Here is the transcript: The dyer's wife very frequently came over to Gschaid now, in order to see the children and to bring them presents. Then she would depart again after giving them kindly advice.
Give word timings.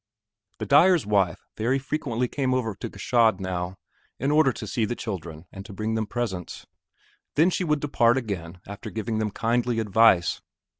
The 0.57 0.65
dyer's 0.65 1.05
wife 1.05 1.45
very 1.55 1.77
frequently 1.77 2.27
came 2.27 2.55
over 2.55 2.73
to 2.73 2.89
Gschaid 2.89 3.39
now, 3.39 3.75
in 4.17 4.31
order 4.31 4.51
to 4.51 4.65
see 4.65 4.83
the 4.83 4.95
children 4.95 5.45
and 5.51 5.63
to 5.67 5.73
bring 5.73 5.93
them 5.93 6.07
presents. 6.07 6.65
Then 7.35 7.51
she 7.51 7.63
would 7.63 7.81
depart 7.81 8.17
again 8.17 8.61
after 8.65 8.89
giving 8.89 9.19
them 9.19 9.29
kindly 9.29 9.77
advice. 9.77 10.41